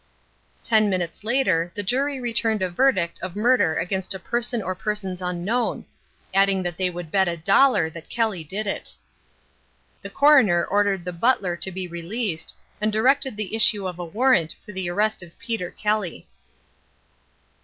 Ten 0.63 0.89
minutes 0.89 1.23
later 1.23 1.71
the 1.75 1.83
jury 1.83 2.19
returned 2.19 2.63
a 2.63 2.71
verdict 2.71 3.19
of 3.21 3.35
murder 3.35 3.75
against 3.75 4.15
a 4.15 4.19
person 4.19 4.59
or 4.63 4.73
persons 4.73 5.21
unknown, 5.21 5.85
adding 6.33 6.63
that 6.63 6.75
they 6.75 6.89
would 6.89 7.11
bet 7.11 7.27
a 7.27 7.37
dollar 7.37 7.87
that 7.87 8.09
Kelly 8.09 8.43
did 8.43 8.65
it. 8.65 8.95
The 10.01 10.09
coroner 10.09 10.65
ordered 10.65 11.05
the 11.05 11.13
butler 11.13 11.55
to 11.57 11.71
be 11.71 11.87
released, 11.87 12.55
and 12.81 12.91
directed 12.91 13.37
the 13.37 13.55
issue 13.55 13.87
of 13.87 13.99
a 13.99 14.03
warrant 14.05 14.55
for 14.65 14.71
the 14.71 14.89
arrest 14.89 15.21
of 15.21 15.37
Peter 15.37 15.69
Kelly. 15.69 16.25